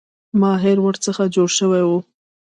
ماهر 0.41 0.77
ورڅخه 0.81 1.25
جوړ 1.35 1.49
شوی 1.57 1.83
وو. 1.87 1.97